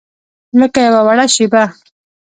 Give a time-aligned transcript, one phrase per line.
[0.59, 1.63] لکه یوه وړه شیبه